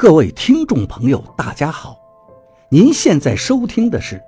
[0.00, 1.94] 各位听众朋友，大家好！
[2.70, 4.18] 您现在收听的是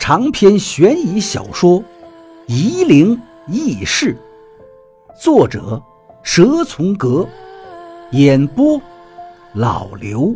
[0.00, 1.78] 长篇悬疑小说
[2.48, 3.16] 《夷陵
[3.46, 4.18] 轶事》，
[5.22, 5.80] 作者
[6.24, 7.24] 蛇从阁，
[8.10, 8.82] 演播
[9.54, 10.34] 老刘。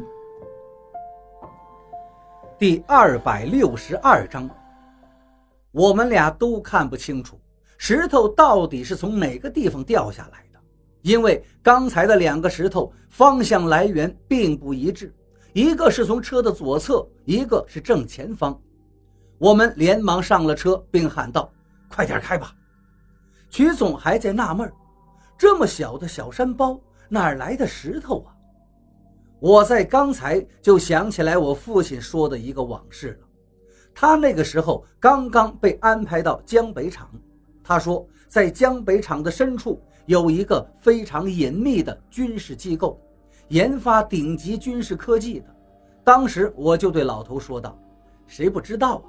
[2.57, 4.49] 第二百六十二章，
[5.73, 7.37] 我们俩都看不清楚
[7.77, 10.45] 石头到底是从哪个地方掉下来。
[11.03, 15.15] 因为刚才的两个石头方向来源并不一致，
[15.53, 18.59] 一个是从车的左侧，一个是正前方。
[19.39, 21.51] 我们连忙上了车，并喊道
[21.89, 22.55] ：“快点开吧！”
[23.49, 24.71] 曲总还在纳闷
[25.39, 28.37] 这么小的小山包哪来的石头啊？
[29.41, 33.27] 我在刚才就想起来我父亲说的一个往事了。
[33.95, 37.11] 他那个时候刚刚被安排到江北厂，
[37.65, 39.81] 他说在江北厂的深处。
[40.07, 43.01] 有一个非常隐秘的军事机构，
[43.49, 45.47] 研发顶级军事科技的。
[46.03, 47.79] 当时我就对老头说道
[48.27, 49.05] ：“谁不知道啊？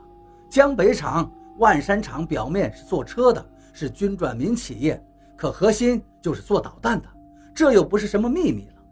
[0.49, 3.43] 江北厂、万山厂表面是做车的，
[3.73, 5.01] 是军转民企业，
[5.35, 7.07] 可核心就是做导弹的，
[7.55, 8.83] 这又不是什么秘密了。”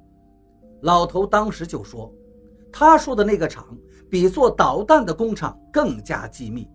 [0.81, 2.11] 老头当时就说
[2.71, 3.77] ：“他说的那个厂
[4.09, 6.67] 比做导弹的工厂更加机密，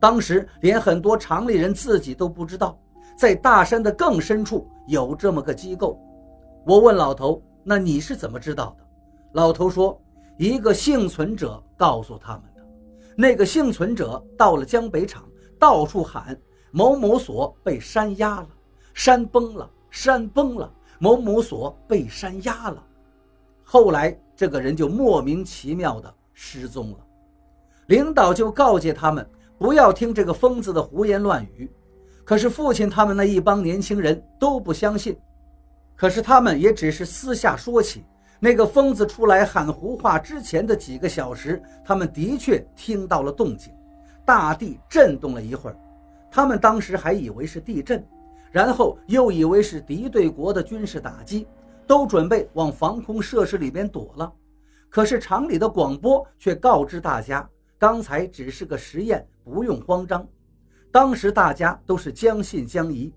[0.00, 2.76] 当时连很多厂里人自己都不知道。”
[3.16, 5.98] 在大山的更深处有这么个机构，
[6.66, 8.84] 我问老头：“那你是怎么知道的？”
[9.32, 10.00] 老头说
[10.36, 12.62] ：“一个幸存者告诉他们的。
[13.16, 16.36] 那个幸存者到了江北厂，到处喊
[16.70, 18.48] 某某所被山压了，
[18.94, 22.82] 山崩了，山崩了，某某所被山压了。
[23.62, 26.98] 后来这个人就莫名其妙的失踪了。
[27.86, 31.70] 领导就告诫他们不要听这个疯子的胡言乱语。”
[32.24, 35.18] 可是父亲他们那一帮年轻人都不相信，
[35.96, 38.04] 可是他们也只是私下说起
[38.38, 43.72] 那个疯子出来喊胡话之前的几个小时，他们的确听到了动静，
[44.24, 45.76] 大地震动了一会儿，
[46.30, 48.04] 他们当时还以为是地震，
[48.50, 51.46] 然后又以为是敌对国的军事打击，
[51.86, 54.32] 都准备往防空设施里边躲了。
[54.88, 60.26] 可是厂里的广播却告知大家，刚才只是个实验，不用慌张。
[60.92, 63.10] 当时大家都是将信将疑，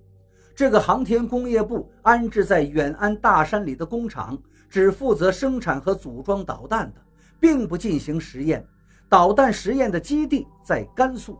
[0.55, 7.01] 这个航天工业部安置在远安大山里的工厂，只负责生产和组装导弹的，
[7.37, 8.65] 并不进行实验。
[9.09, 11.37] 导弹实验的基地在甘肃。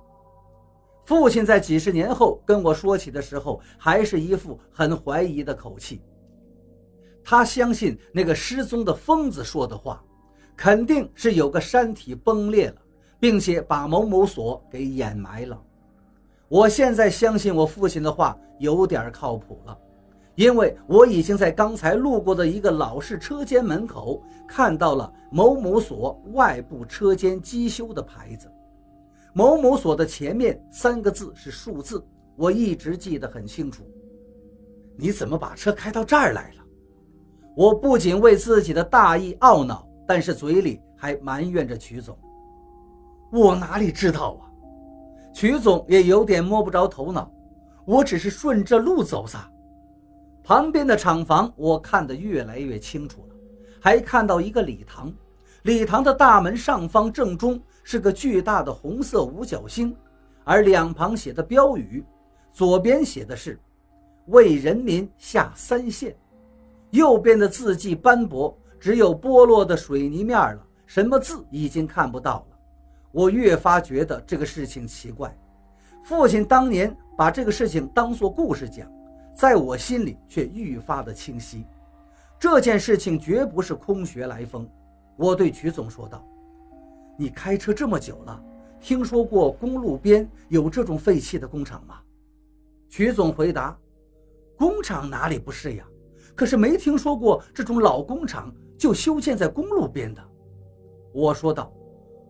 [1.06, 6.02] 父亲在几十年后跟我说起的时候，还是一副很怀疑的口气。
[7.24, 10.04] 他相信那个失踪的疯子说的话，
[10.56, 12.76] 肯定是有个山体崩裂了，
[13.20, 15.60] 并且把某某所给掩埋了。
[16.48, 19.78] 我现在相信我父亲的话有点靠谱了，
[20.36, 28.52] 因为我已经在刚才路过的一个老式车间门口看到了某某所外部车间机修的牌子。
[29.34, 32.06] 某某所的前面三个字是数字，
[32.36, 33.84] 我一直记得很清楚。
[34.98, 36.64] 你怎么把车开到这儿来了？
[37.58, 42.18] 我不仅为自己的大意懊恼，但是嘴里还埋怨着曲总。
[43.32, 44.48] 我哪里知道啊？
[45.36, 47.30] 曲总也有点摸不着头脑，
[47.84, 49.52] 我只是顺着路走撒。
[50.42, 53.36] 旁边的厂房我看得越来越清楚了，
[53.82, 55.14] 还看到一个礼堂，
[55.64, 59.94] 礼堂的大门上方正中是个巨大的红色五角星，
[60.46, 62.02] 而两旁写的标语，
[62.54, 63.60] 左边写的是
[64.28, 66.16] “为人民下三线”，
[66.92, 72.55] 右边的字迹斑驳，只有剥落的水泥面了，什么字已经看不到了。
[73.16, 75.34] 我越发觉得这个事情奇怪，
[76.04, 78.92] 父亲当年把这个事情当作故事讲，
[79.34, 81.66] 在我心里却愈发的清晰。
[82.38, 84.70] 这件事情绝不是空穴来风。
[85.16, 86.22] 我对曲总说道
[87.18, 88.44] ：“你开车这么久了，
[88.82, 92.02] 听说过公路边有这种废弃的工厂吗？”
[92.92, 93.78] 曲总回答
[94.60, 95.86] ：“工厂哪里不是呀？
[96.36, 100.22] 可是没听说过这种老工厂就修建在公路边的。”
[101.16, 101.72] 我说道。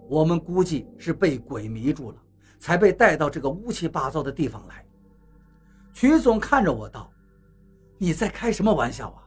[0.07, 2.17] 我们估计是被鬼迷住了，
[2.59, 4.85] 才被带到这个乌七八糟的地方来。
[5.93, 7.11] 曲总看着我道
[7.97, 9.23] ：“你在开什么玩笑啊？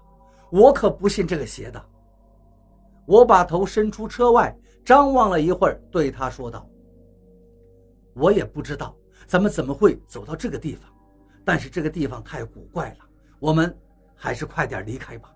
[0.51, 1.85] 我可不信这个邪的。”
[3.07, 4.55] 我把头伸出车外，
[4.85, 6.69] 张望了一会儿，对他说道
[8.15, 8.95] ：“我也不知道
[9.27, 10.93] 咱们怎么会走到这个地方，
[11.45, 12.99] 但是这个地方太古怪了，
[13.41, 13.75] 我们
[14.15, 15.35] 还是快点离开吧。”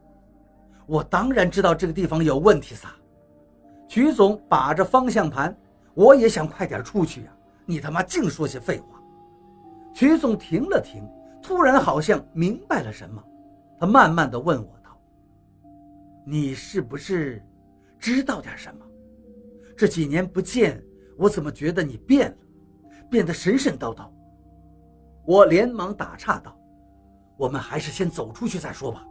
[0.87, 2.95] 我当然知道这个地方有问题撒。
[3.93, 5.55] 徐总把着方向盘，
[5.93, 7.37] 我也想快点出去呀！
[7.67, 8.99] 你他妈净说些废话！
[9.93, 11.07] 徐总停了停，
[11.43, 13.23] 突然好像明白了什么，
[13.79, 14.99] 他慢慢的问我道
[16.25, 17.45] ：“你是不是
[17.99, 18.83] 知道点什么。
[19.77, 20.83] 这几年不见，
[21.19, 22.37] 我怎么觉得你变了，
[23.11, 24.09] 变得神神叨叨？
[25.27, 26.59] 我连忙打岔道
[27.37, 29.07] ：“我们还是先走出去再说吧。”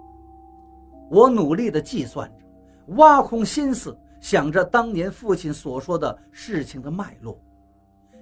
[1.12, 7.42] 我努力的计算着，挖空心思想着当年父亲所说的事情的脉络，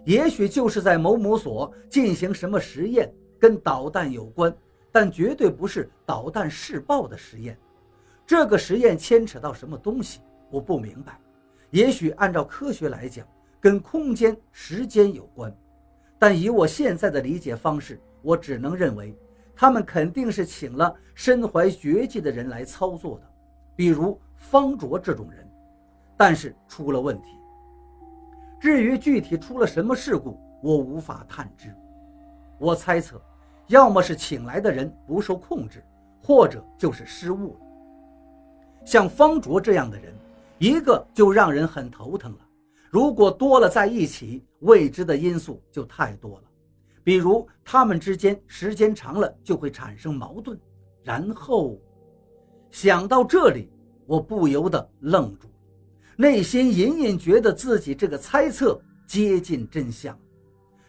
[0.06, 4.52] 也许就是在某某所进行什么实验，跟导弹有关，
[4.94, 7.56] 但绝对不是导弹试爆的实验。
[8.26, 11.20] 这个实验牵扯到什么东西，我不明白。
[11.70, 13.28] 也许按照科学来讲，
[13.60, 15.54] 跟空间、时间有关。
[16.18, 19.14] 但以我现在的理解方式，我只能认为，
[19.54, 23.30] 他们肯定是请了身怀绝技的人来操作的，
[23.76, 25.49] 比如方卓这种人。
[26.20, 27.40] 但是出了问题。
[28.60, 31.74] 至于具体出了什么事故，我无法探知。
[32.58, 33.22] 我猜测，
[33.68, 35.82] 要么是请来的人不受控制，
[36.22, 37.60] 或者就是失误了。
[38.84, 40.14] 像方卓这样的人，
[40.58, 42.40] 一个就让人很头疼了。
[42.90, 46.44] 如果多了在一起，未知的因素就太多了。
[47.02, 50.60] 比如他们之间时间长了就会产生矛盾，
[51.02, 51.80] 然后
[52.72, 53.72] 想到这里，
[54.06, 55.54] 我不由得愣住了，
[56.22, 58.78] 内心隐隐觉得自己这个猜测
[59.08, 60.20] 接近真相，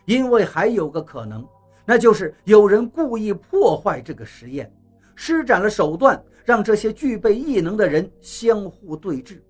[0.04, 1.46] 因为还有个可能，
[1.86, 4.68] 那就是有人故意破坏这个实验，
[5.14, 9.40] 施展了手段，让这些具备异能的人相互对峙。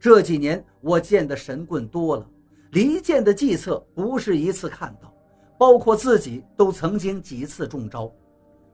[0.00, 2.28] 这几年我见的神棍多了，
[2.72, 5.14] 离间的计策不是一次看到，
[5.56, 8.12] 包括自己都曾经几次中招。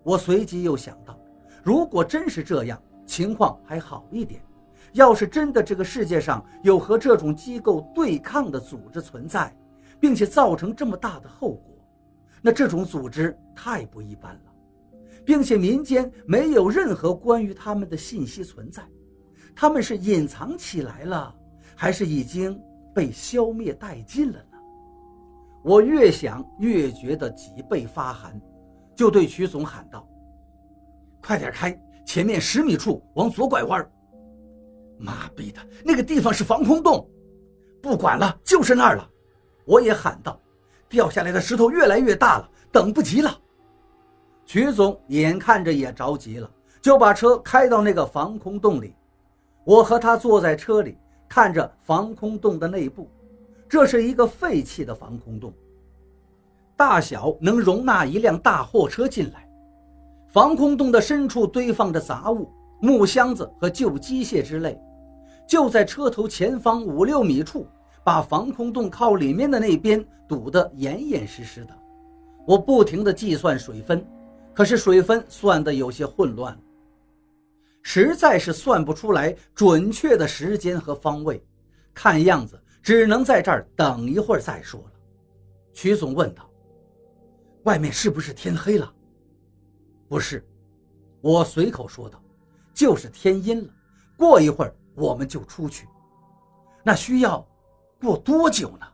[0.03, 1.21] 我随即又想到，
[1.63, 4.41] 如果真是这样，情况还好一点；
[4.93, 9.55] 要是真的这个世界上有和这种机构对抗的组织存在，
[10.01, 11.79] 并且造成这么大的后果，
[12.43, 14.53] 那这种组织太不一般了，
[15.25, 18.83] 并且民间没有任何关于他们的信息存在。
[19.55, 21.35] 他们是隐藏起来了，
[21.77, 22.61] 还是已经
[22.95, 24.59] 被消灭殆尽了呢？
[25.63, 28.41] 我越想越觉得脊背发寒，
[28.97, 30.09] 就对曲总喊道
[31.23, 33.87] ：“快点开，前面十米处往左拐弯。”
[35.01, 37.09] 妈逼的，那个地方是防空洞！
[37.83, 39.09] 不管了，就是那儿了。
[39.65, 40.39] 我也喊道
[40.89, 43.37] ：“掉下来的石头越来越大了，等不及了。”
[44.45, 46.51] 曲总眼看着也着急了，
[46.83, 48.95] 就把车开到那个防空洞里。
[49.65, 50.99] 我和他坐在车里，
[51.29, 53.09] 看着防空洞的内部。
[53.69, 55.53] 这是一个废弃的防空洞，
[56.77, 59.49] 大小能容纳一辆大货车进来。
[60.29, 62.51] 防空洞的深处堆放着杂物、
[62.81, 64.81] 木箱子和旧机械之类。
[65.51, 67.67] 就在车头前方五六米处，
[68.05, 71.77] 把防空洞靠里面的那边堵得严严实实的。
[72.47, 74.07] 我不停地计算水分，
[74.55, 76.57] 可是水分算得有些混乱。
[77.83, 81.45] 实在是算不出来准确的时间和方位，
[81.93, 84.93] 看样子只能在这儿等一会儿再说了。
[85.73, 86.49] 曲总问道
[87.65, 88.95] ：“外面是不是天黑了
[90.09, 90.47] ？”“不是。”
[91.21, 92.23] 我随口说道
[92.73, 93.69] ，“就是天阴了。
[94.17, 95.89] 过一会儿我们就出去。
[96.85, 97.45] ”“那需要
[98.01, 98.87] 过多久呢？”